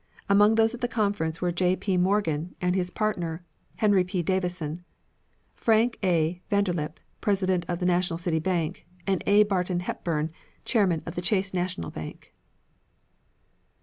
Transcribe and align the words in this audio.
Among 0.27 0.55
those 0.55 0.73
at 0.73 0.81
the 0.81 0.87
conference 0.87 1.43
were 1.43 1.51
J. 1.51 1.75
P. 1.75 1.95
Morgan 1.95 2.55
and 2.59 2.73
his 2.75 2.89
partner, 2.89 3.43
Henry 3.75 4.03
P. 4.03 4.23
Davison; 4.23 4.83
Frank 5.53 5.99
A. 6.03 6.41
Vanderlip, 6.49 6.97
president 7.21 7.65
of 7.67 7.77
the 7.77 7.85
National 7.85 8.17
City 8.17 8.39
Bank, 8.39 8.87
and 9.05 9.21
A. 9.27 9.43
Barton 9.43 9.81
Hepburn, 9.81 10.31
chairman 10.65 11.03
of 11.05 11.13
the 11.13 11.21
Chase 11.21 11.53
National 11.53 11.91
Bank. 11.91 12.33